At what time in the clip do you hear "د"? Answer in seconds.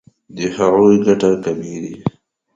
0.35-0.37